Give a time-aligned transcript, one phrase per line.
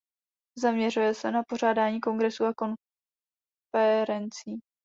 [0.57, 2.53] Zaměřuje se na pořádání kongresů a
[3.73, 4.59] konferencí.